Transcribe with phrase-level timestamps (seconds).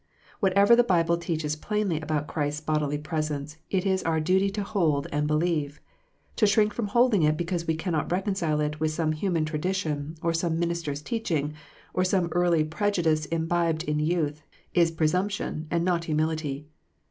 [0.39, 4.63] Whatever the Bible teaches plainly about Christ s bodily presence, it is our duty to
[4.63, 5.79] hold and believe.
[6.37, 10.57] To shrink from holding it because we cannot reconcile it with some human tradition, some
[10.57, 11.53] minister s teaching,
[11.93, 14.41] or some early prejudice imbibed in youth,
[14.73, 16.65] is presumption, and not humility.